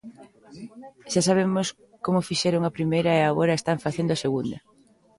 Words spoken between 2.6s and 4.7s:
a primeira e agora están facendo a segunda.